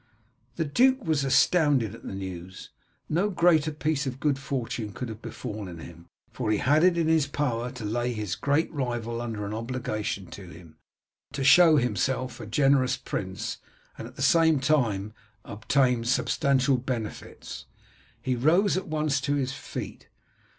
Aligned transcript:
The 0.55 0.65
duke 0.65 1.03
was 1.05 1.23
astounded 1.23 1.93
at 1.93 2.01
the 2.01 2.15
news. 2.15 2.71
No 3.07 3.29
greater 3.29 3.71
piece 3.71 4.07
of 4.07 4.19
good 4.19 4.39
fortune 4.39 4.93
could 4.93 5.09
have 5.09 5.21
befallen 5.21 5.77
him, 5.77 6.07
for 6.31 6.49
he 6.49 6.57
had 6.57 6.83
it 6.83 6.97
in 6.97 7.07
his 7.07 7.27
power 7.27 7.69
to 7.73 7.85
lay 7.85 8.11
his 8.11 8.33
great 8.33 8.73
rival 8.73 9.21
under 9.21 9.45
an 9.45 9.53
obligation 9.53 10.25
to 10.31 10.47
him, 10.47 10.77
to 11.33 11.43
show 11.43 11.77
himself 11.77 12.39
a 12.39 12.47
generous 12.47 12.97
prince, 12.97 13.59
and 13.95 14.07
at 14.07 14.15
the 14.15 14.23
same 14.23 14.59
time 14.59 15.09
to 15.45 15.51
obtain 15.51 16.03
substantial 16.03 16.77
benefits. 16.77 17.67
He 18.19 18.35
rose 18.35 18.75
at 18.75 18.87
once 18.87 19.21
to 19.21 19.35
his 19.35 19.53
feet. 19.53 20.09